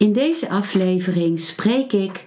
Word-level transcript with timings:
In 0.00 0.12
deze 0.12 0.48
aflevering 0.48 1.40
spreek 1.40 1.92
ik 1.92 2.26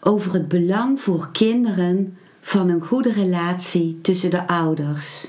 over 0.00 0.32
het 0.32 0.48
belang 0.48 1.00
voor 1.00 1.28
kinderen 1.32 2.18
van 2.40 2.68
een 2.68 2.80
goede 2.80 3.12
relatie 3.12 4.00
tussen 4.00 4.30
de 4.30 4.46
ouders. 4.46 5.28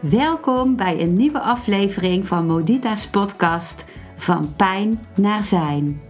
Welkom 0.00 0.76
bij 0.76 1.00
een 1.00 1.12
nieuwe 1.12 1.40
aflevering 1.40 2.26
van 2.26 2.46
Modita's 2.46 3.08
podcast 3.08 3.84
Van 4.16 4.54
Pijn 4.56 5.00
naar 5.14 5.44
Zijn. 5.44 6.09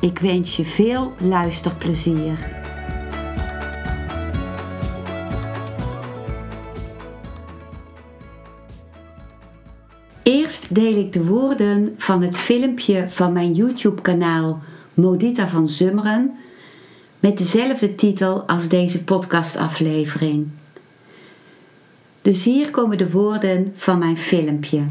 Ik 0.00 0.18
wens 0.18 0.56
je 0.56 0.64
veel 0.64 1.14
luisterplezier. 1.20 2.56
Eerst 10.22 10.74
deel 10.74 10.96
ik 10.96 11.12
de 11.12 11.24
woorden 11.24 11.94
van 11.96 12.22
het 12.22 12.36
filmpje 12.36 13.10
van 13.10 13.32
mijn 13.32 13.52
YouTube-kanaal 13.52 14.62
Modita 14.94 15.48
van 15.48 15.68
Zummeren 15.68 16.38
met 17.20 17.38
dezelfde 17.38 17.94
titel 17.94 18.42
als 18.42 18.68
deze 18.68 19.04
podcastaflevering. 19.04 20.48
Dus 22.22 22.44
hier 22.44 22.70
komen 22.70 22.98
de 22.98 23.10
woorden 23.10 23.72
van 23.74 23.98
mijn 23.98 24.16
filmpje. 24.16 24.86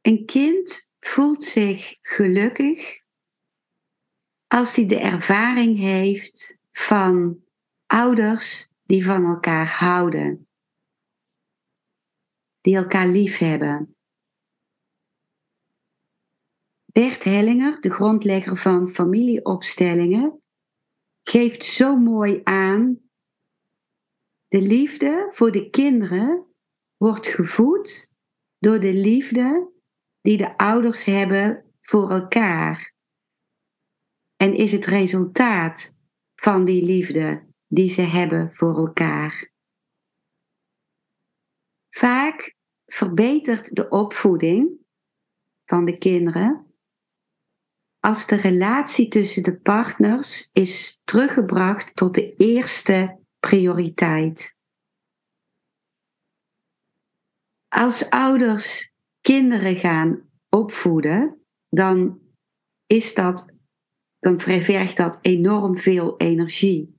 Een 0.00 0.24
kind 0.26 0.87
voelt 1.08 1.44
zich 1.44 1.96
gelukkig 2.00 3.00
als 4.46 4.76
hij 4.76 4.86
de 4.86 4.98
ervaring 4.98 5.78
heeft 5.78 6.58
van 6.70 7.44
ouders 7.86 8.70
die 8.82 9.04
van 9.04 9.24
elkaar 9.24 9.66
houden, 9.66 10.48
die 12.60 12.76
elkaar 12.76 13.06
lief 13.06 13.38
hebben. 13.38 13.96
Bert 16.84 17.24
Hellinger, 17.24 17.80
de 17.80 17.90
grondlegger 17.90 18.56
van 18.56 18.88
familieopstellingen, 18.88 20.42
geeft 21.22 21.64
zo 21.64 21.96
mooi 21.96 22.40
aan: 22.44 23.10
de 24.48 24.60
liefde 24.60 25.28
voor 25.30 25.52
de 25.52 25.70
kinderen 25.70 26.46
wordt 26.96 27.26
gevoed 27.26 28.12
door 28.58 28.80
de 28.80 28.94
liefde 28.94 29.76
die 30.20 30.36
de 30.36 30.56
ouders 30.56 31.04
hebben 31.04 31.64
voor 31.80 32.10
elkaar. 32.10 32.94
En 34.36 34.54
is 34.54 34.72
het 34.72 34.86
resultaat 34.86 35.96
van 36.34 36.64
die 36.64 36.84
liefde 36.84 37.46
die 37.66 37.88
ze 37.88 38.02
hebben 38.02 38.52
voor 38.52 38.76
elkaar. 38.76 39.52
Vaak 41.88 42.56
verbetert 42.86 43.74
de 43.76 43.88
opvoeding 43.88 44.78
van 45.64 45.84
de 45.84 45.98
kinderen 45.98 46.68
als 48.00 48.26
de 48.26 48.36
relatie 48.36 49.08
tussen 49.08 49.42
de 49.42 49.60
partners 49.60 50.50
is 50.52 51.00
teruggebracht 51.04 51.96
tot 51.96 52.14
de 52.14 52.34
eerste 52.36 53.18
prioriteit. 53.40 54.56
Als 57.68 58.10
ouders 58.10 58.92
kinderen 59.34 59.76
gaan 59.76 60.30
opvoeden, 60.48 61.40
dan 61.68 62.20
is 62.86 63.14
dat, 63.14 63.54
dan 64.18 64.40
vergt 64.40 64.96
dat 64.96 65.18
enorm 65.22 65.76
veel 65.76 66.16
energie. 66.16 66.94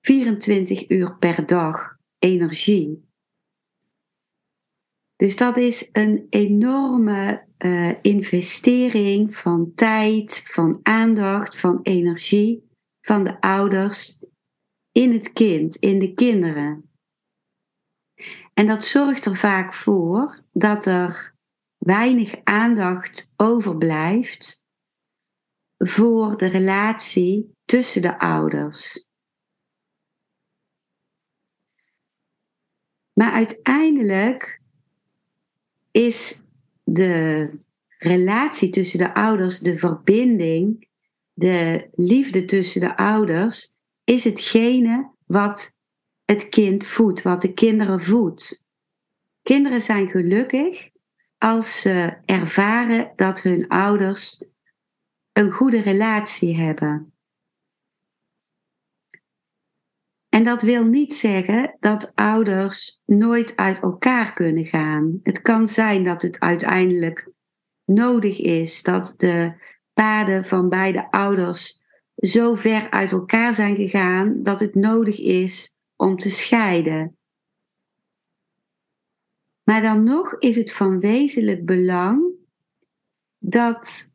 24 0.00 0.90
uur 0.90 1.16
per 1.16 1.46
dag 1.46 1.96
energie. 2.18 3.06
Dus 5.16 5.36
dat 5.36 5.56
is 5.56 5.88
een 5.92 6.26
enorme 6.30 7.46
uh, 7.58 7.94
investering 8.02 9.34
van 9.34 9.72
tijd, 9.74 10.42
van 10.44 10.80
aandacht, 10.82 11.58
van 11.58 11.80
energie 11.82 12.68
van 13.00 13.24
de 13.24 13.40
ouders 13.40 14.24
in 14.92 15.12
het 15.12 15.32
kind, 15.32 15.76
in 15.76 15.98
de 15.98 16.14
kinderen. 16.14 16.87
En 18.58 18.66
dat 18.66 18.84
zorgt 18.84 19.24
er 19.24 19.36
vaak 19.36 19.74
voor 19.74 20.42
dat 20.52 20.86
er 20.86 21.34
weinig 21.76 22.34
aandacht 22.44 23.32
overblijft 23.36 24.64
voor 25.76 26.36
de 26.36 26.46
relatie 26.46 27.54
tussen 27.64 28.02
de 28.02 28.18
ouders. 28.18 29.06
Maar 33.12 33.32
uiteindelijk 33.32 34.62
is 35.90 36.42
de 36.84 37.50
relatie 37.98 38.70
tussen 38.70 38.98
de 38.98 39.14
ouders, 39.14 39.58
de 39.58 39.76
verbinding, 39.76 40.88
de 41.32 41.88
liefde 41.94 42.44
tussen 42.44 42.80
de 42.80 42.96
ouders, 42.96 43.72
is 44.04 44.24
hetgene 44.24 45.10
wat 45.26 45.77
het 46.30 46.48
kind 46.48 46.86
voedt, 46.86 47.22
wat 47.22 47.40
de 47.40 47.54
kinderen 47.54 48.00
voedt. 48.00 48.64
Kinderen 49.42 49.82
zijn 49.82 50.08
gelukkig 50.08 50.90
als 51.38 51.80
ze 51.80 52.16
ervaren 52.24 53.12
dat 53.16 53.42
hun 53.42 53.68
ouders 53.68 54.44
een 55.32 55.50
goede 55.50 55.80
relatie 55.80 56.56
hebben. 56.56 57.12
En 60.28 60.44
dat 60.44 60.62
wil 60.62 60.84
niet 60.84 61.14
zeggen 61.14 61.76
dat 61.80 62.12
ouders 62.14 63.02
nooit 63.04 63.56
uit 63.56 63.80
elkaar 63.80 64.32
kunnen 64.32 64.64
gaan. 64.64 65.20
Het 65.22 65.42
kan 65.42 65.68
zijn 65.68 66.04
dat 66.04 66.22
het 66.22 66.40
uiteindelijk 66.40 67.30
nodig 67.84 68.38
is 68.38 68.82
dat 68.82 69.14
de 69.16 69.52
paden 69.92 70.44
van 70.44 70.68
beide 70.68 71.10
ouders 71.10 71.80
zo 72.14 72.54
ver 72.54 72.90
uit 72.90 73.12
elkaar 73.12 73.54
zijn 73.54 73.76
gegaan 73.76 74.42
dat 74.42 74.60
het 74.60 74.74
nodig 74.74 75.18
is 75.18 75.76
om 75.98 76.16
te 76.16 76.30
scheiden. 76.30 77.16
Maar 79.62 79.82
dan 79.82 80.04
nog 80.04 80.38
is 80.38 80.56
het 80.56 80.72
van 80.72 81.00
wezenlijk 81.00 81.64
belang 81.64 82.32
dat 83.38 84.12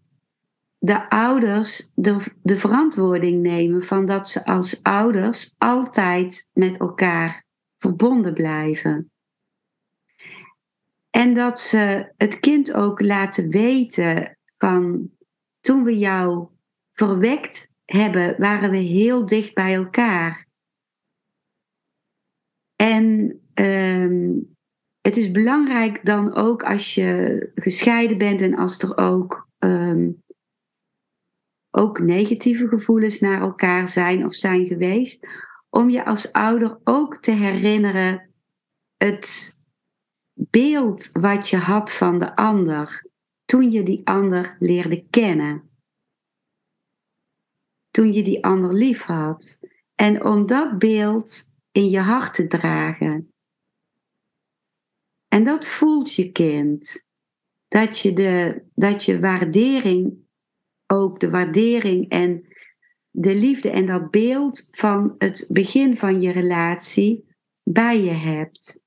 de 0.78 1.10
ouders 1.10 1.92
de, 1.96 2.26
de 2.42 2.58
verantwoording 2.58 3.42
nemen 3.42 3.84
van 3.84 4.06
dat 4.06 4.30
ze 4.30 4.46
als 4.46 4.84
ouders 4.84 5.54
altijd 5.58 6.50
met 6.54 6.78
elkaar 6.78 7.46
verbonden 7.78 8.34
blijven. 8.34 9.12
En 11.10 11.34
dat 11.34 11.60
ze 11.60 12.12
het 12.18 12.40
kind 12.40 12.74
ook 12.74 13.02
laten 13.02 13.50
weten 13.50 14.38
van 14.58 15.10
toen 15.62 15.84
we 15.84 15.98
jou 15.98 16.48
verwekt 16.90 17.70
hebben, 17.86 18.36
waren 18.38 18.70
we 18.72 18.78
heel 18.78 19.26
dicht 19.26 19.54
bij 19.54 19.74
elkaar. 19.74 20.48
En 22.76 23.40
ehm, 23.54 24.40
het 25.02 25.18
is 25.18 25.32
belangrijk 25.32 26.06
dan 26.06 26.36
ook 26.36 26.64
als 26.64 26.96
je 26.96 27.52
gescheiden 27.56 28.18
bent 28.18 28.42
en 28.42 28.56
als 28.56 28.78
er 28.78 28.98
ook, 28.98 29.48
ehm, 29.58 30.12
ook 31.72 32.00
negatieve 32.00 32.68
gevoelens 32.68 33.20
naar 33.20 33.42
elkaar 33.42 33.88
zijn 33.88 34.26
of 34.26 34.34
zijn 34.34 34.68
geweest, 34.68 35.28
om 35.70 35.90
je 35.90 36.06
als 36.06 36.32
ouder 36.32 36.80
ook 36.84 37.18
te 37.18 37.32
herinneren 37.32 38.30
het 38.98 39.58
beeld 40.34 41.12
wat 41.12 41.50
je 41.50 41.58
had 41.58 41.92
van 41.92 42.20
de 42.20 42.36
ander 42.36 43.12
toen 43.46 43.72
je 43.72 43.84
die 43.84 44.08
ander 44.08 44.56
leerde 44.60 45.06
kennen. 45.10 45.70
Toen 47.92 48.14
je 48.14 48.24
die 48.24 48.46
ander 48.46 48.74
lief 48.74 49.02
had. 49.02 49.60
En 49.96 50.26
om 50.26 50.46
dat 50.46 50.80
beeld 50.80 51.53
in 51.74 51.90
je 51.90 52.00
hart 52.00 52.34
te 52.34 52.48
dragen. 52.48 53.34
En 55.28 55.44
dat 55.44 55.66
voelt 55.66 56.14
je 56.14 56.32
kind. 56.32 57.06
dat 57.68 58.00
je, 58.00 58.14
de, 58.14 58.64
dat 58.74 59.06
je 59.06 59.20
waardering, 59.20 60.18
ook 60.88 61.20
de 61.20 61.30
waardering 61.30 62.10
en 62.10 62.48
de 63.10 63.36
liefde 63.36 63.70
en 63.70 63.86
dat 63.86 64.12
beeld 64.12 64.68
van 64.72 65.16
het 65.18 65.46
begin 65.50 65.98
van 65.98 66.22
je 66.22 66.32
relatie 66.32 67.26
bij 67.64 68.04
je 68.04 68.12
hebt. 68.12 68.84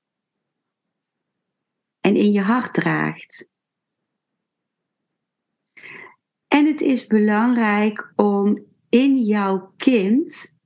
En 1.99 2.15
in 2.15 2.31
je 2.31 2.41
hart 2.41 2.73
draagt. 2.73 3.51
En 6.47 6.65
het 6.65 6.81
is 6.81 7.07
belangrijk 7.07 8.13
om 8.15 8.65
in 8.89 9.21
jouw 9.21 9.73
kind 9.77 10.56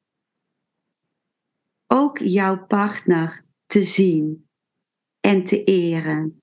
ook 1.94 2.18
jouw 2.18 2.66
partner 2.66 3.46
te 3.66 3.84
zien 3.84 4.48
en 5.20 5.44
te 5.44 5.64
eren. 5.64 6.42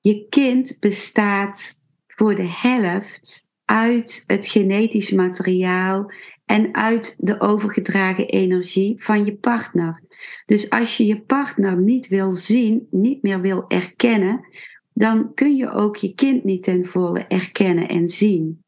Je 0.00 0.26
kind 0.28 0.76
bestaat 0.80 1.80
voor 2.06 2.34
de 2.34 2.48
helft 2.50 3.48
uit 3.64 4.24
het 4.26 4.46
genetisch 4.46 5.10
materiaal 5.10 6.12
en 6.44 6.74
uit 6.74 7.14
de 7.18 7.40
overgedragen 7.40 8.26
energie 8.26 9.02
van 9.02 9.24
je 9.24 9.36
partner. 9.36 10.02
Dus 10.46 10.70
als 10.70 10.96
je 10.96 11.06
je 11.06 11.20
partner 11.20 11.82
niet 11.82 12.08
wil 12.08 12.32
zien, 12.32 12.86
niet 12.90 13.22
meer 13.22 13.40
wil 13.40 13.64
erkennen, 13.68 14.46
dan 14.92 15.34
kun 15.34 15.56
je 15.56 15.70
ook 15.70 15.96
je 15.96 16.14
kind 16.14 16.44
niet 16.44 16.62
ten 16.62 16.86
volle 16.86 17.26
erkennen 17.26 17.88
en 17.88 18.08
zien. 18.08 18.64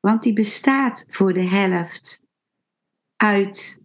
Want 0.00 0.22
die 0.22 0.32
bestaat 0.32 1.04
voor 1.08 1.32
de 1.32 1.44
helft 1.48 2.23
uit 3.16 3.84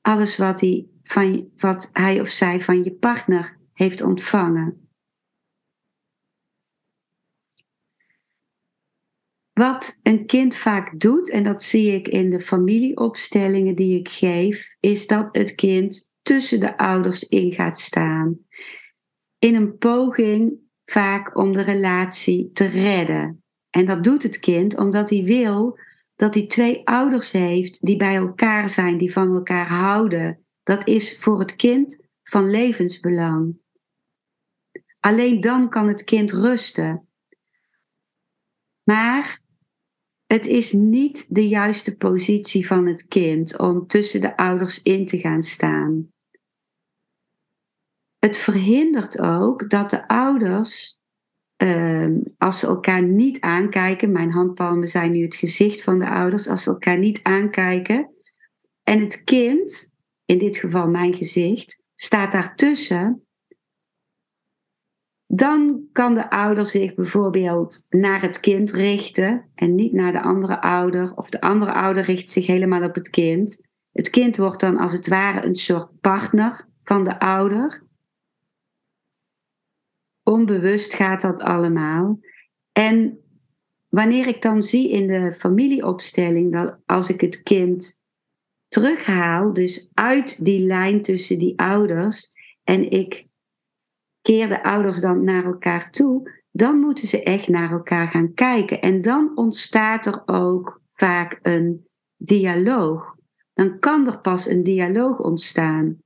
alles 0.00 0.36
wat 0.36 0.60
hij, 0.60 0.86
van, 1.02 1.50
wat 1.56 1.90
hij 1.92 2.20
of 2.20 2.28
zij 2.28 2.60
van 2.60 2.84
je 2.84 2.94
partner 2.94 3.58
heeft 3.72 4.02
ontvangen. 4.02 4.82
Wat 9.52 10.00
een 10.02 10.26
kind 10.26 10.56
vaak 10.56 11.00
doet, 11.00 11.30
en 11.30 11.44
dat 11.44 11.62
zie 11.62 11.94
ik 11.94 12.08
in 12.08 12.30
de 12.30 12.40
familieopstellingen 12.40 13.74
die 13.74 13.98
ik 13.98 14.08
geef, 14.08 14.76
is 14.80 15.06
dat 15.06 15.28
het 15.32 15.54
kind 15.54 16.10
tussen 16.22 16.60
de 16.60 16.76
ouders 16.78 17.22
in 17.22 17.52
gaat 17.52 17.78
staan. 17.78 18.38
In 19.38 19.54
een 19.54 19.78
poging 19.78 20.58
vaak 20.84 21.36
om 21.36 21.52
de 21.52 21.62
relatie 21.62 22.50
te 22.52 22.64
redden. 22.64 23.44
En 23.70 23.86
dat 23.86 24.04
doet 24.04 24.22
het 24.22 24.38
kind 24.38 24.76
omdat 24.76 25.10
hij 25.10 25.24
wil 25.24 25.78
dat 26.22 26.34
hij 26.34 26.46
twee 26.46 26.86
ouders 26.86 27.30
heeft 27.30 27.86
die 27.86 27.96
bij 27.96 28.16
elkaar 28.16 28.68
zijn, 28.68 28.98
die 28.98 29.12
van 29.12 29.34
elkaar 29.34 29.68
houden. 29.68 30.44
Dat 30.62 30.86
is 30.86 31.18
voor 31.18 31.38
het 31.38 31.56
kind 31.56 32.06
van 32.22 32.50
levensbelang. 32.50 33.58
Alleen 35.00 35.40
dan 35.40 35.68
kan 35.68 35.88
het 35.88 36.04
kind 36.04 36.30
rusten. 36.30 37.08
Maar 38.82 39.40
het 40.26 40.46
is 40.46 40.72
niet 40.72 41.34
de 41.34 41.48
juiste 41.48 41.96
positie 41.96 42.66
van 42.66 42.86
het 42.86 43.06
kind 43.06 43.58
om 43.58 43.86
tussen 43.86 44.20
de 44.20 44.36
ouders 44.36 44.82
in 44.82 45.06
te 45.06 45.18
gaan 45.18 45.42
staan. 45.42 46.12
Het 48.18 48.36
verhindert 48.36 49.20
ook 49.20 49.70
dat 49.70 49.90
de 49.90 50.08
ouders, 50.08 51.00
als 52.38 52.58
ze 52.58 52.66
elkaar 52.66 53.02
niet 53.02 53.40
aankijken, 53.40 54.12
mijn 54.12 54.30
handpalmen 54.30 54.88
zijn 54.88 55.12
nu 55.12 55.22
het 55.22 55.34
gezicht 55.34 55.82
van 55.82 55.98
de 55.98 56.08
ouders, 56.08 56.48
als 56.48 56.62
ze 56.62 56.70
elkaar 56.70 56.98
niet 56.98 57.22
aankijken 57.22 58.12
en 58.82 59.00
het 59.00 59.24
kind, 59.24 59.92
in 60.24 60.38
dit 60.38 60.56
geval 60.56 60.88
mijn 60.88 61.14
gezicht, 61.14 61.82
staat 61.94 62.32
daartussen, 62.32 63.26
dan 65.26 65.88
kan 65.92 66.14
de 66.14 66.30
ouder 66.30 66.66
zich 66.66 66.94
bijvoorbeeld 66.94 67.86
naar 67.88 68.22
het 68.22 68.40
kind 68.40 68.70
richten 68.70 69.50
en 69.54 69.74
niet 69.74 69.92
naar 69.92 70.12
de 70.12 70.22
andere 70.22 70.60
ouder. 70.60 71.14
Of 71.14 71.30
de 71.30 71.40
andere 71.40 71.72
ouder 71.72 72.04
richt 72.04 72.30
zich 72.30 72.46
helemaal 72.46 72.82
op 72.82 72.94
het 72.94 73.10
kind. 73.10 73.68
Het 73.92 74.10
kind 74.10 74.36
wordt 74.36 74.60
dan 74.60 74.76
als 74.76 74.92
het 74.92 75.08
ware 75.08 75.46
een 75.46 75.54
soort 75.54 76.00
partner 76.00 76.68
van 76.82 77.04
de 77.04 77.20
ouder. 77.20 77.82
Onbewust 80.22 80.94
gaat 80.94 81.20
dat 81.20 81.40
allemaal. 81.40 82.18
En 82.72 83.18
wanneer 83.88 84.26
ik 84.26 84.42
dan 84.42 84.62
zie 84.62 84.90
in 84.90 85.06
de 85.06 85.32
familieopstelling 85.32 86.52
dat 86.52 86.78
als 86.86 87.08
ik 87.08 87.20
het 87.20 87.42
kind 87.42 88.00
terughaal, 88.68 89.52
dus 89.52 89.88
uit 89.94 90.44
die 90.44 90.66
lijn 90.66 91.02
tussen 91.02 91.38
die 91.38 91.58
ouders, 91.58 92.30
en 92.64 92.90
ik 92.90 93.26
keer 94.20 94.48
de 94.48 94.62
ouders 94.62 95.00
dan 95.00 95.24
naar 95.24 95.44
elkaar 95.44 95.90
toe, 95.90 96.40
dan 96.50 96.78
moeten 96.78 97.08
ze 97.08 97.22
echt 97.22 97.48
naar 97.48 97.70
elkaar 97.70 98.08
gaan 98.08 98.34
kijken. 98.34 98.80
En 98.80 99.02
dan 99.02 99.32
ontstaat 99.34 100.06
er 100.06 100.22
ook 100.26 100.82
vaak 100.88 101.38
een 101.42 101.86
dialoog. 102.16 103.16
Dan 103.54 103.78
kan 103.78 104.06
er 104.06 104.20
pas 104.20 104.46
een 104.46 104.62
dialoog 104.62 105.18
ontstaan. 105.18 105.98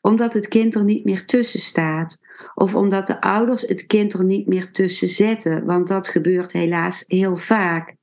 Omdat 0.00 0.34
het 0.34 0.48
kind 0.48 0.74
er 0.74 0.84
niet 0.84 1.04
meer 1.04 1.26
tussen 1.26 1.60
staat. 1.60 2.20
Of 2.54 2.74
omdat 2.74 3.06
de 3.06 3.20
ouders 3.20 3.62
het 3.62 3.86
kind 3.86 4.12
er 4.12 4.24
niet 4.24 4.46
meer 4.46 4.72
tussen 4.72 5.08
zetten. 5.08 5.64
Want 5.64 5.88
dat 5.88 6.08
gebeurt 6.08 6.52
helaas 6.52 7.04
heel 7.06 7.36
vaak. 7.36 7.96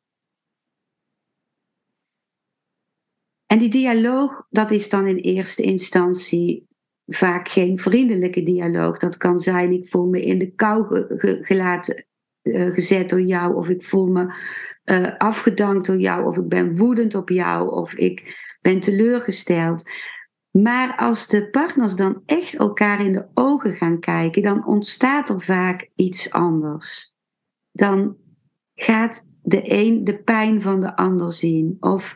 En 3.46 3.60
die 3.60 3.70
dialoog, 3.70 4.46
dat 4.50 4.72
is 4.72 4.90
dan 4.90 5.08
in 5.08 5.16
eerste 5.16 5.62
instantie 5.62 6.68
vaak 7.06 7.48
geen 7.48 7.78
vriendelijke 7.78 8.44
dialoog. 8.44 8.98
Dat 8.98 9.18
kan 9.18 9.40
zijn, 9.40 9.72
ik 9.72 9.90
voel 9.90 10.06
me 10.06 10.26
in 10.26 10.38
de 10.38 10.52
kou 10.52 11.06
gelaten, 11.44 12.06
uh, 12.44 12.74
gezet 12.74 13.10
door 13.10 13.22
jou, 13.22 13.56
of 13.56 13.70
ik 13.70 13.84
voel 13.84 14.08
me 14.08 14.34
uh, 14.86 15.18
afgedankt 15.18 15.86
door 15.86 15.98
jou, 15.98 16.26
of 16.26 16.38
ik 16.38 16.48
ben 16.48 16.76
woedend 16.76 17.16
op 17.16 17.30
jou, 17.30 17.72
of 17.72 17.94
ik 17.94 18.46
ben 18.62 18.80
teleurgesteld. 18.80 19.84
Maar 20.62 20.96
als 20.96 21.28
de 21.28 21.50
partners 21.50 21.96
dan 21.96 22.22
echt 22.26 22.56
elkaar 22.56 23.06
in 23.06 23.12
de 23.12 23.28
ogen 23.34 23.76
gaan 23.76 24.00
kijken, 24.00 24.42
dan 24.42 24.66
ontstaat 24.66 25.30
er 25.30 25.42
vaak 25.42 25.90
iets 25.96 26.32
anders. 26.32 27.14
Dan 27.72 28.18
gaat 28.74 29.28
de 29.42 29.62
een 29.64 30.04
de 30.04 30.18
pijn 30.18 30.62
van 30.62 30.82
de 30.82 30.96
ander 30.96 31.32
zien. 31.32 31.78
Of 31.80 32.16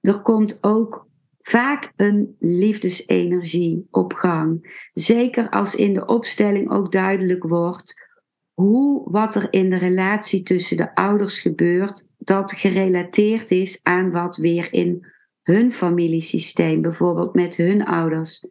er 0.00 0.22
komt 0.22 0.58
ook 0.60 1.08
vaak 1.38 1.92
een 1.96 2.36
liefdesenergie 2.38 3.86
op 3.90 4.12
gang. 4.12 4.78
Zeker 4.92 5.50
als 5.50 5.74
in 5.74 5.94
de 5.94 6.06
opstelling 6.06 6.70
ook 6.70 6.92
duidelijk 6.92 7.42
wordt 7.42 8.08
hoe 8.52 9.10
wat 9.10 9.34
er 9.34 9.52
in 9.52 9.70
de 9.70 9.78
relatie 9.78 10.42
tussen 10.42 10.76
de 10.76 10.94
ouders 10.94 11.40
gebeurt, 11.40 12.08
dat 12.18 12.52
gerelateerd 12.52 13.50
is 13.50 13.80
aan 13.82 14.10
wat 14.10 14.36
weer 14.36 14.72
in 14.72 15.06
hun 15.50 15.72
familiesysteem, 15.72 16.82
bijvoorbeeld 16.82 17.34
met 17.34 17.56
hun 17.56 17.84
ouders, 17.84 18.46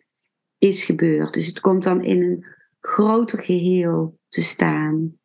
is 0.58 0.84
gebeurd. 0.84 1.34
Dus 1.34 1.46
het 1.46 1.60
komt 1.60 1.84
dan 1.84 2.03
in 2.03 2.22
een 2.22 2.46
groter 2.79 3.39
geheel 3.39 4.20
te 4.27 4.44
staan. 4.44 5.18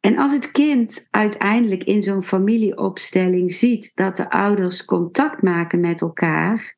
En 0.00 0.18
als 0.18 0.32
het 0.32 0.50
kind 0.50 1.08
uiteindelijk 1.10 1.84
in 1.84 2.02
zo'n 2.02 2.22
familieopstelling 2.22 3.52
ziet 3.52 3.90
dat 3.94 4.16
de 4.16 4.30
ouders 4.30 4.84
contact 4.84 5.42
maken 5.42 5.80
met 5.80 6.00
elkaar 6.00 6.76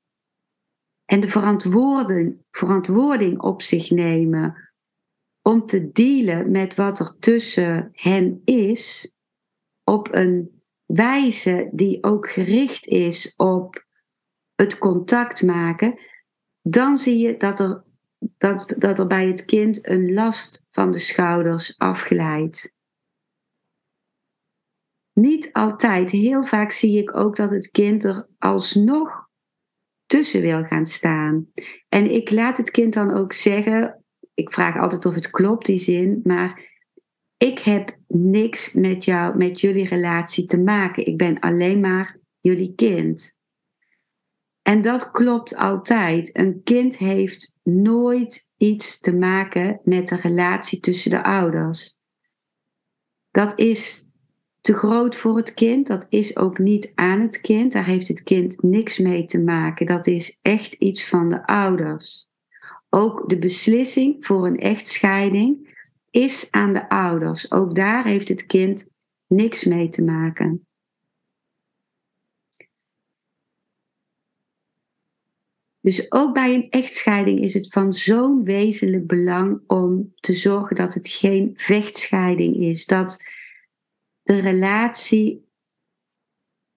en 1.05 1.21
de 1.21 1.29
verantwoording, 1.29 2.45
verantwoording 2.51 3.41
op 3.41 3.63
zich 3.63 3.91
nemen 3.91 4.73
om 5.43 5.67
te 5.67 5.91
dealen 5.93 6.51
met 6.51 6.75
wat 6.75 6.99
er 6.99 7.17
tussen 7.19 7.89
hen 7.93 8.43
is, 8.45 9.15
op 9.85 10.15
een 10.15 10.60
wijze 10.93 11.71
die 11.73 12.03
ook 12.03 12.31
gericht 12.31 12.87
is 12.87 13.35
op 13.37 13.85
het 14.55 14.79
contact 14.79 15.43
maken, 15.43 15.99
dan 16.63 16.99
zie 16.99 17.19
je 17.19 17.37
dat 17.37 17.61
er, 17.61 17.85
dat, 18.19 18.75
dat 18.79 18.99
er 18.99 19.07
bij 19.07 19.27
het 19.27 19.45
kind 19.45 19.89
een 19.89 20.13
last 20.13 20.65
van 20.71 20.91
de 20.93 20.99
schouders 20.99 21.79
afglijdt. 21.79 22.75
Niet 25.13 25.53
altijd. 25.53 26.11
Heel 26.11 26.45
vaak 26.45 26.73
zie 26.73 26.99
ik 26.99 27.17
ook 27.17 27.37
dat 27.37 27.51
het 27.51 27.71
kind 27.71 28.05
er 28.05 28.27
alsnog 28.39 29.29
tussen 30.07 30.41
wil 30.41 30.65
gaan 30.65 30.87
staan. 30.87 31.47
En 31.89 32.11
ik 32.11 32.31
laat 32.31 32.57
het 32.57 32.71
kind 32.71 32.95
dan 32.95 33.17
ook 33.17 33.33
zeggen, 33.33 34.05
ik 34.35 34.53
vraag 34.53 34.79
altijd 34.79 35.07
of 35.07 35.15
het 35.15 35.31
klopt, 35.31 35.67
die 35.67 35.79
zin, 35.79 36.21
maar 36.23 36.69
ik 37.41 37.59
heb 37.59 37.97
niks 38.09 38.73
met 38.73 39.05
jou, 39.05 39.37
met 39.37 39.61
jullie 39.61 39.89
relatie 39.89 40.47
te 40.47 40.59
maken. 40.59 41.07
Ik 41.07 41.19
ben 41.19 41.39
alleen 41.39 41.81
maar 41.81 42.19
jullie 42.41 42.75
kind. 42.75 43.39
En 44.63 44.83
dat 44.83 45.11
klopt 45.11 45.57
altijd. 45.57 46.37
Een 46.39 46.63
kind 46.63 46.99
heeft 46.99 47.55
nooit 47.63 48.51
iets 48.57 48.99
te 48.99 49.15
maken 49.15 49.81
met 49.85 50.09
de 50.09 50.17
relatie 50.17 50.81
tussen 50.81 51.11
de 51.11 51.25
ouders. 51.25 51.97
Dat 53.31 53.59
is 53.59 54.09
te 54.61 54.75
groot 54.75 55.17
voor 55.17 55.37
het 55.37 55.55
kind. 55.55 55.87
Dat 55.87 56.07
is 56.09 56.37
ook 56.37 56.59
niet 56.59 56.93
aan 56.95 57.21
het 57.21 57.41
kind. 57.41 57.73
Daar 57.73 57.87
heeft 57.87 58.09
het 58.09 58.23
kind 58.23 58.63
niks 58.63 58.99
mee 58.99 59.25
te 59.25 59.43
maken. 59.43 59.87
Dat 59.87 60.07
is 60.07 60.39
echt 60.43 60.75
iets 60.75 61.09
van 61.09 61.31
de 61.31 61.47
ouders. 61.47 62.29
ook 62.93 63.29
de 63.29 63.39
beslissing 63.39 64.27
voor 64.27 64.47
een 64.47 64.59
echtscheiding 64.59 65.79
is 66.11 66.51
aan 66.51 66.73
de 66.73 66.89
ouders. 66.89 67.53
Ook 67.53 67.75
daar 67.75 68.05
heeft 68.05 68.29
het 68.29 68.47
kind 68.47 68.89
niks 69.27 69.65
mee 69.65 69.89
te 69.89 70.03
maken. 70.03 70.65
Dus 75.81 76.13
ook 76.13 76.35
bij 76.35 76.55
een 76.55 76.71
echtscheiding 76.71 77.41
is 77.41 77.55
het 77.55 77.69
van 77.69 77.93
zo'n 77.93 78.45
wezenlijk 78.45 79.07
belang 79.07 79.61
om 79.67 80.13
te 80.15 80.33
zorgen 80.33 80.77
dat 80.77 80.95
het 80.95 81.09
geen 81.09 81.53
vechtscheiding 81.55 82.57
is. 82.57 82.87
Dat 82.87 83.25
de 84.23 84.41
relatie 84.41 85.49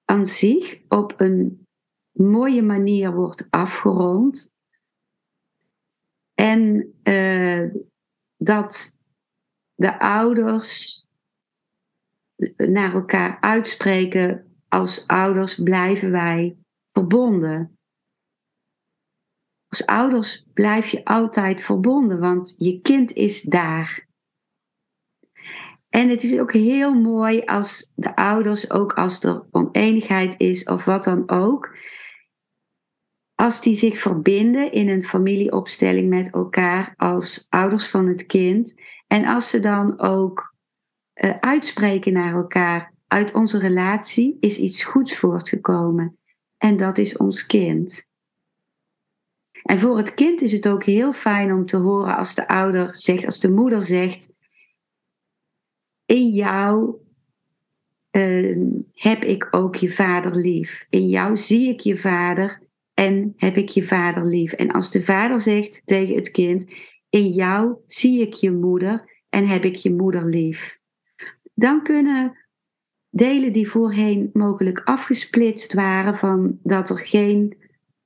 aan 0.06 0.28
zich 0.28 0.82
op 0.88 1.14
een 1.18 1.68
mooie 2.12 2.62
manier 2.62 3.14
wordt 3.14 3.48
afgerond. 3.50 4.54
En 6.34 6.94
uh, 7.04 7.74
dat 8.38 8.98
de 9.84 10.00
ouders 10.00 11.06
naar 12.58 12.94
elkaar 12.94 13.38
uitspreken, 13.40 14.56
als 14.70 15.08
ouders 15.08 15.56
blijven 15.56 16.12
wij 16.12 16.58
verbonden. 16.90 17.78
Als 19.68 19.86
ouders 19.86 20.46
blijf 20.54 20.88
je 20.88 21.06
altijd 21.06 21.62
verbonden, 21.62 22.20
want 22.20 22.56
je 22.58 22.82
kind 22.82 23.12
is 23.12 23.42
daar. 23.42 24.08
En 25.90 26.10
het 26.10 26.24
is 26.24 26.40
ook 26.40 26.54
heel 26.54 26.94
mooi 26.94 27.42
als 27.42 27.92
de 27.96 28.16
ouders, 28.16 28.72
ook 28.72 28.94
als 28.94 29.24
er 29.24 29.46
oneenigheid 29.52 30.36
is 30.38 30.64
of 30.64 30.86
wat 30.86 31.04
dan 31.04 31.30
ook, 31.30 31.78
als 33.36 33.62
die 33.62 33.76
zich 33.76 33.98
verbinden 33.98 34.72
in 34.72 34.90
een 34.90 35.04
familieopstelling 35.04 36.10
met 36.10 36.34
elkaar 36.34 36.94
als 36.98 37.46
ouders 37.50 37.88
van 37.88 38.08
het 38.08 38.26
kind. 38.26 38.82
En 39.14 39.26
als 39.26 39.50
ze 39.50 39.60
dan 39.60 40.00
ook 40.00 40.56
uh, 41.24 41.34
uitspreken 41.40 42.14
naar 42.14 42.34
elkaar, 42.34 42.94
uit 43.08 43.34
onze 43.34 43.60
relatie 43.60 44.38
is 44.40 44.58
iets 44.58 44.84
goeds 44.84 45.18
voortgekomen. 45.18 46.18
En 46.58 46.78
dat 46.78 46.98
is 46.98 47.18
ons 47.18 47.46
kind. 47.46 48.12
En 49.64 49.80
voor 49.80 49.98
het 49.98 50.14
kind 50.14 50.42
is 50.42 50.52
het 50.52 50.68
ook 50.68 50.84
heel 50.84 51.12
fijn 51.12 51.54
om 51.54 51.66
te 51.66 51.78
horen 51.78 52.18
als 52.18 52.36
de 52.36 52.48
ouder 52.48 52.96
zegt, 52.96 53.26
als 53.26 53.40
de 53.40 53.52
moeder 53.52 53.84
zegt, 53.84 54.32
in 56.06 56.30
jou 56.30 56.96
uh, 58.12 58.58
heb 58.94 59.24
ik 59.24 59.48
ook 59.52 59.76
je 59.76 59.90
vader 59.90 60.36
lief. 60.36 60.86
In 60.90 61.08
jou 61.08 61.38
zie 61.38 61.70
ik 61.70 61.80
je 61.80 61.98
vader 61.98 62.62
en 62.94 63.34
heb 63.38 63.58
ik 63.58 63.70
je 63.70 63.84
vader 63.84 64.26
lief. 64.26 64.52
En 64.52 64.72
als 64.72 64.92
de 64.92 65.02
vader 65.02 65.40
zegt 65.40 65.82
tegen 65.86 66.16
het 66.16 66.32
kind, 66.32 66.66
in 67.14 67.30
jou 67.30 67.76
zie 67.88 68.22
ik 68.22 68.34
je 68.34 68.52
moeder 68.52 69.24
en 69.30 69.48
heb 69.48 69.64
ik 69.64 69.76
je 69.76 69.94
moeder 69.94 70.26
lief. 70.26 70.80
Dan 71.54 71.84
kunnen 71.84 72.38
delen 73.10 73.54
die 73.54 73.70
voorheen 73.70 74.30
mogelijk 74.34 74.80
afgesplitst 74.80 75.74
waren 75.74 76.18
van 76.18 76.60
dat 76.64 76.90
er 76.90 76.98
geen 76.98 77.58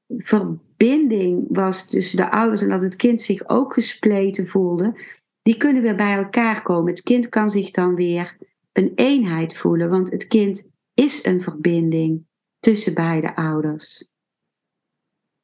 verbinding 0.08 1.46
was 1.50 1.90
tussen 1.90 2.18
de 2.18 2.32
ouders 2.32 2.62
en 2.62 2.70
dat 2.70 2.82
het 2.82 2.96
kind 2.96 3.22
zich 3.22 3.50
ook 3.50 3.74
gespleten 3.74 4.48
voelde, 4.48 5.02
die 5.42 5.58
kunnen 5.58 5.82
weer 5.82 5.96
bij 5.96 6.16
elkaar 6.18 6.62
komen. 6.62 6.92
Het 6.92 7.04
kind 7.04 7.30
kan 7.30 7.52
zich 7.52 7.72
dan 7.72 7.96
weer 7.96 8.38
een 8.72 8.92
eenheid 8.96 9.58
voelen, 9.58 9.90
want 9.90 10.12
het 10.12 10.28
kind 10.28 10.70
is 10.94 11.26
een 11.26 11.42
verbinding 11.42 12.26
tussen 12.60 12.94
beide 12.94 13.36
ouders. 13.36 14.10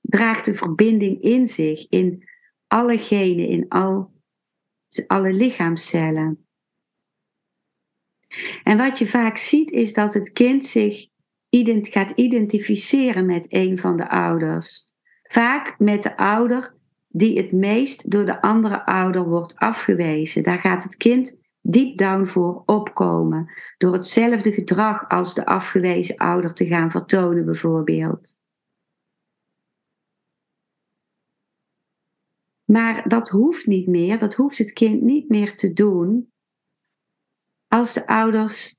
Draagt 0.01 0.45
de 0.45 0.53
verbinding 0.53 1.21
in 1.21 1.47
zich, 1.47 1.89
in 1.89 2.31
alle 2.73 2.97
genen, 2.97 3.47
in 3.47 3.65
al, 3.69 4.11
alle 5.07 5.33
lichaamcellen. 5.33 6.47
En 8.63 8.77
wat 8.77 8.99
je 8.99 9.07
vaak 9.07 9.37
ziet 9.37 9.71
is 9.71 9.93
dat 9.93 10.13
het 10.13 10.31
kind 10.31 10.65
zich 10.65 11.07
gaat 11.81 12.11
identificeren 12.15 13.25
met 13.25 13.53
een 13.53 13.77
van 13.77 13.97
de 13.97 14.09
ouders. 14.09 14.85
Vaak 15.23 15.79
met 15.79 16.03
de 16.03 16.17
ouder 16.17 16.75
die 17.07 17.37
het 17.37 17.51
meest 17.51 18.11
door 18.11 18.25
de 18.25 18.41
andere 18.41 18.85
ouder 18.85 19.23
wordt 19.23 19.55
afgewezen. 19.55 20.43
Daar 20.43 20.59
gaat 20.59 20.83
het 20.83 20.95
kind 20.95 21.37
diep 21.61 21.97
down 21.97 22.25
voor 22.25 22.63
opkomen. 22.65 23.51
Door 23.77 23.93
hetzelfde 23.93 24.51
gedrag 24.51 25.09
als 25.09 25.33
de 25.33 25.45
afgewezen 25.45 26.17
ouder 26.17 26.53
te 26.53 26.65
gaan 26.65 26.91
vertonen, 26.91 27.45
bijvoorbeeld. 27.45 28.41
Maar 32.65 33.09
dat 33.09 33.29
hoeft 33.29 33.65
niet 33.65 33.87
meer, 33.87 34.19
dat 34.19 34.33
hoeft 34.33 34.57
het 34.57 34.73
kind 34.73 35.01
niet 35.01 35.29
meer 35.29 35.55
te 35.55 35.73
doen 35.73 36.31
als 37.67 37.93
de 37.93 38.07
ouders 38.07 38.75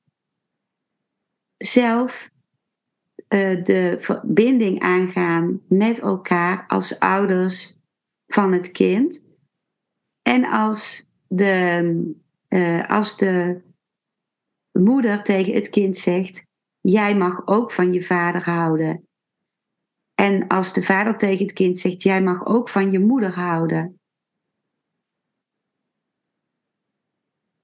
zelf 1.57 2.31
uh, 3.29 3.65
de 3.65 3.97
verbinding 3.99 4.81
aangaan 4.81 5.61
met 5.69 5.99
elkaar 5.99 6.67
als 6.67 6.99
ouders 6.99 7.77
van 8.27 8.53
het 8.53 8.71
kind. 8.71 9.27
En 10.23 10.45
als 10.45 11.07
de, 11.29 12.15
uh, 12.49 12.89
als 12.89 13.17
de 13.17 13.63
moeder 14.73 15.23
tegen 15.23 15.55
het 15.55 15.69
kind 15.69 15.97
zegt: 15.97 16.45
Jij 16.81 17.17
mag 17.17 17.47
ook 17.47 17.71
van 17.71 17.93
je 17.93 18.03
vader 18.03 18.43
houden. 18.43 19.09
En 20.25 20.47
als 20.47 20.73
de 20.73 20.83
vader 20.83 21.17
tegen 21.17 21.45
het 21.45 21.55
kind 21.55 21.79
zegt: 21.79 22.03
Jij 22.03 22.23
mag 22.23 22.47
ook 22.47 22.69
van 22.69 22.91
je 22.91 22.99
moeder 22.99 23.35
houden. 23.35 24.01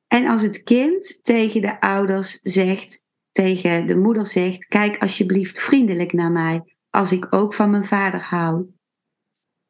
En 0.07 0.27
als 0.27 0.43
het 0.43 0.63
kind 0.63 1.25
tegen 1.25 1.61
de 1.61 1.81
ouders 1.81 2.41
zegt: 2.43 3.05
tegen 3.31 3.87
de 3.87 3.97
moeder 3.97 4.27
zegt: 4.27 4.67
Kijk 4.67 5.03
alsjeblieft 5.03 5.59
vriendelijk 5.59 6.13
naar 6.13 6.31
mij, 6.31 6.77
als 6.91 7.13
ik 7.13 7.35
ook 7.35 7.55
van 7.55 7.71
mijn 7.71 7.85
vader 7.85 8.23
hou. 8.23 8.75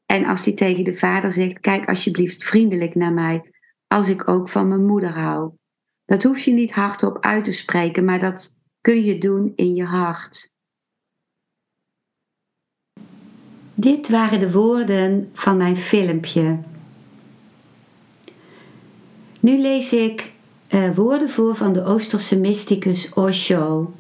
En 0.07 0.25
als 0.25 0.45
hij 0.45 0.55
tegen 0.55 0.85
de 0.85 0.95
vader 0.95 1.33
zegt: 1.33 1.61
Kijk 1.61 1.89
alsjeblieft 1.89 2.45
vriendelijk 2.45 2.95
naar 2.95 3.13
mij, 3.13 3.53
als 3.87 4.09
ik 4.09 4.29
ook 4.29 4.49
van 4.49 4.69
mijn 4.69 4.87
moeder 4.87 5.13
hou. 5.19 5.53
Dat 6.05 6.23
hoef 6.23 6.39
je 6.39 6.53
niet 6.53 6.73
hardop 6.75 7.25
uit 7.25 7.45
te 7.45 7.53
spreken, 7.53 8.05
maar 8.05 8.21
dat 8.21 8.57
kun 8.81 9.05
je 9.05 9.19
doen 9.19 9.53
in 9.55 9.75
je 9.75 9.85
hart. 9.85 10.59
Dit 13.81 14.09
waren 14.09 14.41
de 14.41 14.51
woorden 14.51 15.31
van 15.33 15.57
mijn 15.57 15.77
filmpje. 15.77 16.59
Nu 19.41 19.61
lees 19.61 19.93
ik 19.93 20.33
uh, 20.69 20.95
woorden 20.95 21.31
voor 21.31 21.57
van 21.57 21.73
de 21.73 21.85
Oosterse 21.85 22.39
mysticus 22.39 23.13
Osho. 23.15 23.93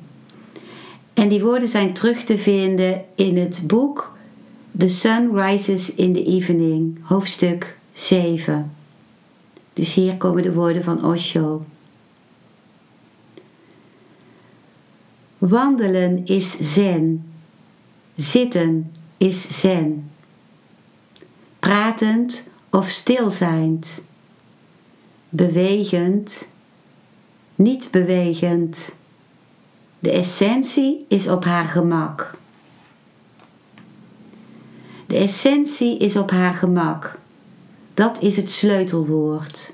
En 1.14 1.28
die 1.28 1.42
woorden 1.42 1.68
zijn 1.68 1.92
terug 1.92 2.24
te 2.24 2.38
vinden 2.38 3.04
in 3.14 3.36
het 3.36 3.62
boek 3.66 4.16
The 4.78 4.88
Sun 4.88 5.34
Rises 5.34 5.94
in 5.94 6.12
the 6.12 6.24
Evening, 6.24 6.98
hoofdstuk 7.02 7.78
7. 7.92 8.72
Dus 9.72 9.94
hier 9.94 10.16
komen 10.16 10.42
de 10.42 10.52
woorden 10.52 10.84
van 10.84 11.04
Osho. 11.04 11.64
Wandelen 15.38 16.26
is 16.26 16.56
zen. 16.60 17.32
Zitten 18.16 18.90
is 19.20 19.60
zen. 19.60 20.10
Pratend 21.58 22.48
of 22.70 22.88
stilzijnd. 22.88 24.02
Bewegend 25.28 26.48
niet 27.54 27.88
bewegend. 27.90 28.96
De 29.98 30.10
essentie 30.10 31.04
is 31.08 31.28
op 31.28 31.44
haar 31.44 31.64
gemak. 31.64 32.34
De 35.06 35.16
essentie 35.16 35.98
is 35.98 36.16
op 36.16 36.30
haar 36.30 36.54
gemak. 36.54 37.18
Dat 37.94 38.22
is 38.22 38.36
het 38.36 38.50
sleutelwoord. 38.50 39.72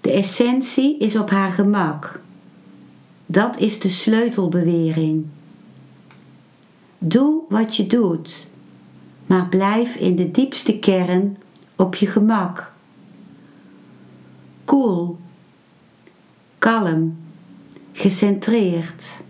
De 0.00 0.10
essentie 0.10 0.98
is 0.98 1.16
op 1.16 1.30
haar 1.30 1.50
gemak. 1.50 2.20
Dat 3.26 3.58
is 3.58 3.80
de 3.80 3.88
sleutelbewering. 3.88 5.26
Doe 7.08 7.42
wat 7.48 7.76
je 7.76 7.86
doet, 7.86 8.46
maar 9.26 9.48
blijf 9.48 9.96
in 9.96 10.16
de 10.16 10.30
diepste 10.30 10.78
kern 10.78 11.36
op 11.76 11.94
je 11.94 12.06
gemak. 12.06 12.72
Koel, 14.64 15.18
kalm, 16.58 17.18
gecentreerd. 17.92 19.20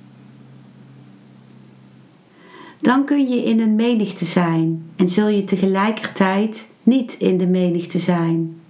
Dan 2.81 3.05
kun 3.05 3.29
je 3.29 3.45
in 3.45 3.61
een 3.61 3.75
menigte 3.75 4.25
zijn 4.25 4.91
en 4.97 5.09
zul 5.09 5.29
je 5.29 5.45
tegelijkertijd 5.45 6.71
niet 6.83 7.13
in 7.13 7.39
de 7.39 7.47
menigte 7.47 7.99
zijn. 7.99 8.61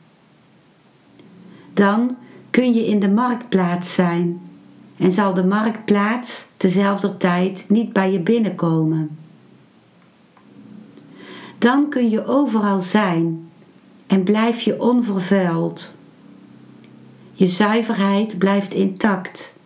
Dan 1.73 2.17
kun 2.51 2.75
je 2.75 2.87
in 2.87 3.01
de 3.01 3.11
marktplaats 3.11 3.95
zijn 3.95 4.46
en 4.97 5.13
zal 5.13 5.35
de 5.35 5.45
marktplaats 5.45 6.47
tezelfde 6.57 7.17
tijd 7.17 7.65
niet 7.69 7.93
bij 7.93 8.13
je 8.13 8.21
binnenkomen. 8.21 9.19
Dan 11.59 11.89
kun 11.89 12.11
je 12.11 12.25
overal 12.27 12.81
zijn 12.81 13.51
en 14.07 14.23
blijf 14.23 14.61
je 14.61 14.81
onvervuild. 14.81 15.97
Je 17.33 17.47
zuiverheid 17.47 18.39
blijft 18.39 18.75
intact, 18.75 19.57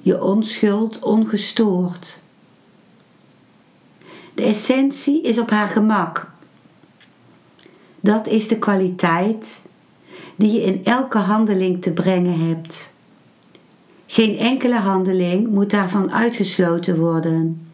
je 0.00 0.22
onschuld 0.22 0.98
ongestoord. 0.98 2.22
De 4.34 4.42
essentie 4.42 5.22
is 5.22 5.38
op 5.38 5.50
haar 5.50 5.68
gemak. 5.68 6.30
Dat 8.00 8.26
is 8.26 8.48
de 8.48 8.58
kwaliteit 8.58 9.62
die 10.36 10.52
je 10.52 10.62
in 10.62 10.84
elke 10.84 11.18
handeling 11.18 11.82
te 11.82 11.92
brengen 11.92 12.48
hebt. 12.48 12.92
Geen 14.12 14.38
enkele 14.38 14.78
handeling 14.78 15.48
moet 15.48 15.70
daarvan 15.70 16.12
uitgesloten 16.12 16.98
worden. 16.98 17.70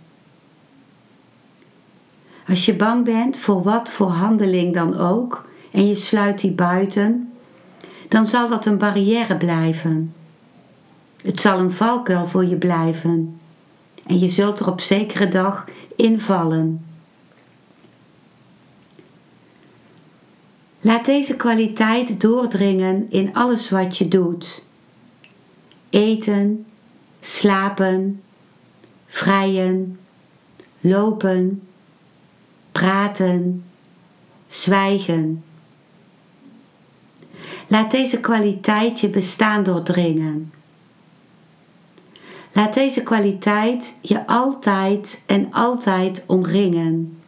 Als 2.49 2.65
je 2.65 2.75
bang 2.75 3.05
bent 3.05 3.37
voor 3.37 3.63
wat 3.63 3.91
voor 3.91 4.09
handeling 4.09 4.75
dan 4.75 4.99
ook 4.99 5.49
en 5.71 5.89
je 5.89 5.95
sluit 5.95 6.41
die 6.41 6.53
buiten, 6.53 7.33
dan 8.09 8.29
zal 8.29 8.49
dat 8.49 8.67
een 8.67 8.79
barrière 8.79 9.37
blijven. 9.37 10.15
Het 11.23 11.41
zal 11.41 11.59
een 11.59 11.73
valkuil 11.73 12.27
voor 12.27 12.45
je 12.45 12.57
blijven 12.57 13.41
en 14.07 14.19
je 14.19 14.29
zult 14.29 14.59
er 14.59 14.71
op 14.71 14.81
zekere 14.81 15.29
dag 15.29 15.65
invallen. 15.97 16.85
Laat 20.81 21.05
deze 21.05 21.37
kwaliteit 21.37 22.21
doordringen 22.21 23.07
in 23.11 23.35
alles 23.35 23.71
wat 23.71 23.99
je 23.99 24.09
doet. 24.09 24.66
Eten, 25.97 26.67
slapen, 27.21 28.23
vrijen, 29.07 29.99
lopen, 30.81 31.69
praten, 32.73 33.65
zwijgen. 34.47 35.45
Laat 37.67 37.91
deze 37.91 38.21
kwaliteit 38.21 39.01
je 39.01 39.09
bestaan 39.09 39.63
doordringen. 39.63 40.53
Laat 42.53 42.75
deze 42.75 43.03
kwaliteit 43.03 43.97
je 44.01 44.27
altijd 44.27 45.23
en 45.27 45.53
altijd 45.53 46.25
omringen. 46.27 47.19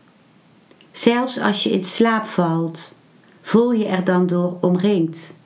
Zelfs 0.90 1.40
als 1.40 1.62
je 1.62 1.70
in 1.70 1.84
slaap 1.84 2.26
valt, 2.26 2.94
voel 3.40 3.72
je 3.72 3.86
er 3.86 4.04
dan 4.04 4.26
door 4.26 4.56
omringd. 4.60 5.36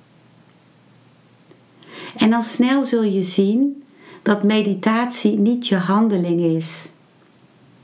En 2.17 2.33
al 2.33 2.43
snel 2.43 2.85
zul 2.85 3.03
je 3.03 3.23
zien 3.23 3.83
dat 4.23 4.43
meditatie 4.43 5.39
niet 5.39 5.69
je 5.69 5.77
handeling 5.77 6.41
is. 6.41 6.93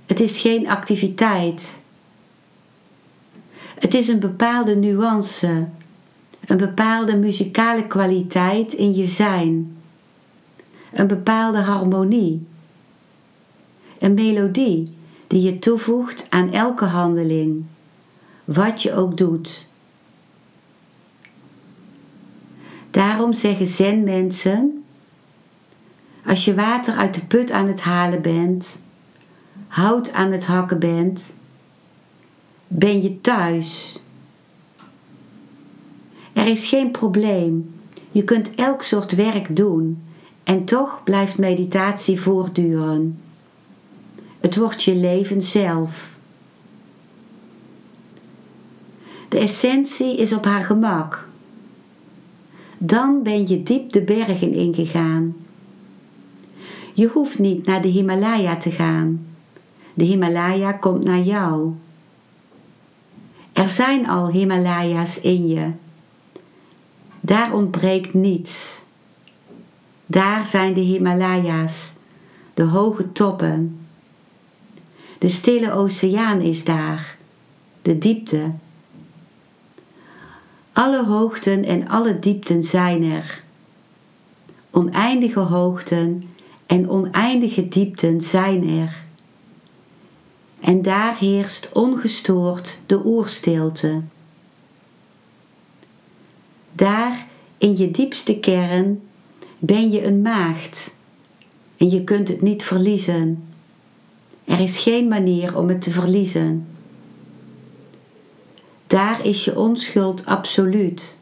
Het 0.07 0.21
is 0.21 0.41
geen 0.41 0.69
activiteit. 0.69 1.79
Het 3.79 3.95
is 3.95 4.09
een 4.09 4.21
bepaalde 4.21 4.77
nuance, 4.77 5.67
een 6.47 6.57
bepaalde 6.57 7.17
muzikale 7.17 7.87
kwaliteit 7.87 8.73
in 8.73 8.95
je 8.95 9.07
zijn, 9.07 9.77
een 10.93 11.07
bepaalde 11.07 11.59
harmonie, 11.59 12.47
een 13.99 14.15
melodie 14.15 14.97
die 15.27 15.43
je 15.43 15.59
toevoegt 15.59 16.27
aan 16.31 16.53
elke 16.53 16.85
handeling, 16.85 17.65
wat 18.45 18.83
je 18.83 18.95
ook 18.95 19.17
doet. 19.17 19.68
Daarom 22.91 23.33
zeggen 23.33 23.67
zen-mensen: 23.67 24.85
als 26.27 26.45
je 26.45 26.55
water 26.55 26.95
uit 26.95 27.15
de 27.15 27.25
put 27.25 27.51
aan 27.51 27.67
het 27.67 27.81
halen 27.81 28.23
bent, 28.23 28.83
hout 29.67 30.13
aan 30.13 30.33
het 30.33 30.47
hakken 30.47 30.79
bent, 30.79 31.33
ben 32.69 33.03
je 33.03 33.21
thuis. 33.21 33.99
Er 36.33 36.47
is 36.47 36.67
geen 36.67 36.91
probleem. 36.91 37.81
Je 38.11 38.25
kunt 38.25 38.55
elk 38.55 38.83
soort 38.83 39.15
werk 39.15 39.57
doen 39.57 40.03
en 40.45 40.65
toch 40.65 41.01
blijft 41.05 41.39
meditatie 41.39 42.21
voortduren. 42.21 43.21
Het 44.41 44.57
wordt 44.57 44.83
je 44.83 44.97
leven 44.97 45.43
zelf. 45.43 46.19
De 49.29 49.39
essentie 49.39 50.17
is 50.17 50.33
op 50.33 50.45
haar 50.45 50.63
gemak. 50.63 51.28
Dan 52.79 53.23
ben 53.23 53.49
je 53.49 53.63
diep 53.63 53.93
de 53.93 54.03
bergen 54.03 54.53
ingegaan. 54.53 55.37
Je 56.95 57.07
hoeft 57.07 57.39
niet 57.39 57.67
naar 57.67 57.83
de 57.83 57.89
Himalaya 57.89 58.57
te 58.57 58.71
gaan. 58.71 59.27
De 59.95 60.05
Himalaya 60.05 60.73
komt 60.73 61.05
naar 61.05 61.21
jou. 61.21 61.73
Er 63.53 63.69
zijn 63.69 64.09
al 64.09 64.31
Himalaya's 64.31 65.21
in 65.21 65.49
je. 65.49 65.71
Daar 67.21 67.53
ontbreekt 67.53 68.15
niets. 68.15 68.83
Daar 70.07 70.47
zijn 70.47 70.75
de 70.75 70.81
Himalaya's, 70.81 71.93
de 72.55 72.63
hoge 72.63 73.13
toppen. 73.13 73.79
De 75.19 75.29
stille 75.29 75.73
oceaan 75.73 76.41
is 76.41 76.65
daar, 76.65 77.17
de 77.83 77.99
diepte. 77.99 78.51
Alle 80.79 81.05
hoogten 81.05 81.65
en 81.65 81.89
alle 81.89 82.19
diepten 82.19 82.63
zijn 82.63 83.03
er. 83.03 83.43
Oneindige 84.71 85.41
hoogten 85.41 86.25
en 86.67 86.91
oneindige 86.91 87.69
diepten 87.69 88.21
zijn 88.21 88.69
er. 88.69 89.05
En 90.61 90.83
daar 90.83 91.19
heerst 91.19 91.73
ongestoord 91.73 92.79
de 92.87 93.07
oerstilte. 93.07 94.01
Daar 96.73 97.27
in 97.59 97.77
je 97.77 97.91
diepste 97.91 98.39
kern 98.39 99.01
ben 99.59 99.91
je 99.91 100.05
een 100.05 100.23
maagd 100.23 100.95
en 101.77 101.91
je 101.91 102.05
kunt 102.05 102.29
het 102.29 102.43
niet 102.43 102.63
verliezen. 102.63 103.45
Er 104.45 104.61
is 104.61 104.79
geen 104.79 105.09
manier 105.09 105.57
om 105.57 105.69
het 105.69 105.83
te 105.83 105.91
verliezen. 105.91 106.67
Daar 108.89 109.27
is 109.27 109.45
je 109.45 109.59
onschuld 109.59 110.27
absoluut. 110.27 111.17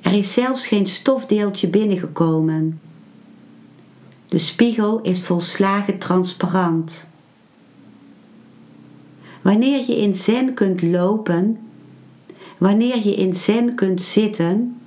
Er 0.00 0.12
is 0.12 0.32
zelfs 0.32 0.66
geen 0.66 0.86
stofdeeltje 0.86 1.68
binnengekomen. 1.68 2.80
De 4.28 4.38
spiegel 4.38 5.00
is 5.00 5.20
volslagen 5.20 5.98
transparant. 5.98 7.08
Wanneer 9.42 9.84
je 9.86 9.96
in 9.96 10.14
zen 10.14 10.54
kunt 10.54 10.82
lopen, 10.82 11.58
wanneer 12.58 13.06
je 13.06 13.14
in 13.14 13.34
zen 13.34 13.74
kunt 13.74 14.02
zitten, 14.02 14.80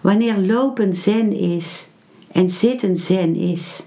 wanneer 0.00 0.38
lopen 0.38 0.94
zen 0.94 1.32
is 1.32 1.88
en 2.32 2.50
zitten 2.50 2.96
zen 2.96 3.34
is, 3.34 3.82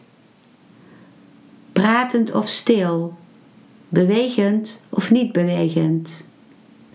pratend 1.74 2.32
of 2.32 2.48
stil, 2.48 3.18
bewegend 3.90 4.84
of 4.90 5.12
niet 5.12 5.32
bewegend, 5.32 6.28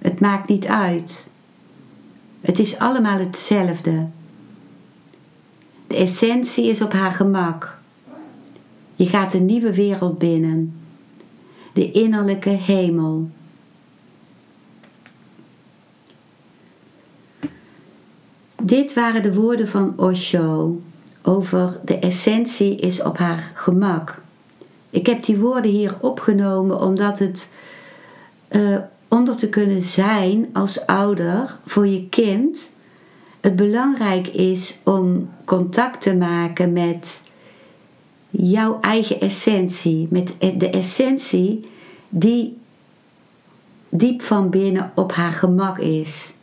het 0.04 0.20
maakt 0.20 0.48
niet 0.48 0.66
uit. 0.66 1.30
Het 2.40 2.58
is 2.58 2.78
allemaal 2.78 3.18
hetzelfde. 3.18 4.06
De 5.86 5.96
essentie 5.96 6.68
is 6.68 6.80
op 6.80 6.92
haar 6.92 7.12
gemak. 7.12 7.78
Je 8.96 9.06
gaat 9.06 9.34
een 9.34 9.46
nieuwe 9.46 9.74
wereld 9.74 10.18
binnen 10.18 10.74
de 11.72 11.90
innerlijke 11.90 12.48
hemel. 12.48 13.30
Dit 18.62 18.94
waren 18.94 19.22
de 19.22 19.34
woorden 19.34 19.68
van 19.68 19.92
Osho 19.96 20.80
over 21.22 21.80
de 21.84 21.98
essentie 21.98 22.76
is 22.76 23.02
op 23.02 23.18
haar 23.18 23.52
gemak. 23.54 24.22
Ik 24.90 25.06
heb 25.06 25.24
die 25.24 25.38
woorden 25.38 25.70
hier 25.70 25.96
opgenomen 26.00 26.80
omdat 26.80 27.18
het 27.18 27.54
uh, 28.50 28.78
om 29.14 29.28
er 29.28 29.36
te 29.36 29.48
kunnen 29.48 29.82
zijn 29.82 30.48
als 30.52 30.86
ouder 30.86 31.58
voor 31.64 31.86
je 31.86 32.08
kind 32.08 32.74
het 33.40 33.56
belangrijk 33.56 34.26
is 34.26 34.78
om 34.84 35.30
contact 35.44 36.02
te 36.02 36.16
maken 36.16 36.72
met 36.72 37.22
jouw 38.30 38.80
eigen 38.80 39.20
essentie, 39.20 40.08
met 40.10 40.34
de 40.38 40.70
essentie 40.70 41.68
die 42.08 42.58
diep 43.88 44.22
van 44.22 44.50
binnen 44.50 44.92
op 44.94 45.12
haar 45.12 45.32
gemak 45.32 45.78
is. 45.78 46.34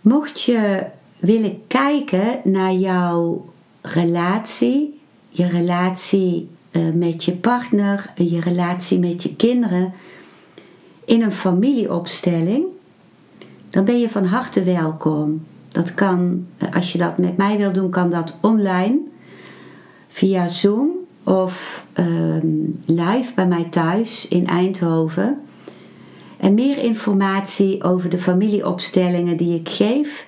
Mocht 0.00 0.40
je 0.40 0.86
willen 1.18 1.66
kijken 1.66 2.40
naar 2.44 2.72
jouw 2.72 3.52
relatie, 3.80 4.95
je 5.36 5.48
relatie 5.48 6.48
eh, 6.70 6.82
met 6.94 7.24
je 7.24 7.32
partner, 7.32 8.12
je 8.14 8.40
relatie 8.40 8.98
met 8.98 9.22
je 9.22 9.36
kinderen 9.36 9.92
in 11.04 11.22
een 11.22 11.32
familieopstelling, 11.32 12.64
dan 13.70 13.84
ben 13.84 13.98
je 13.98 14.08
van 14.08 14.24
harte 14.24 14.62
welkom. 14.62 15.44
Dat 15.68 15.94
kan, 15.94 16.46
eh, 16.56 16.74
als 16.74 16.92
je 16.92 16.98
dat 16.98 17.18
met 17.18 17.36
mij 17.36 17.56
wil 17.56 17.72
doen, 17.72 17.90
kan 17.90 18.10
dat 18.10 18.38
online 18.40 18.98
via 20.08 20.48
Zoom 20.48 20.88
of 21.24 21.86
ehm, 21.92 22.46
live 22.86 23.34
bij 23.34 23.46
mij 23.46 23.64
thuis 23.64 24.28
in 24.28 24.46
Eindhoven. 24.46 25.40
En 26.36 26.54
meer 26.54 26.78
informatie 26.78 27.82
over 27.82 28.10
de 28.10 28.18
familieopstellingen 28.18 29.36
die 29.36 29.54
ik 29.54 29.68
geef 29.68 30.25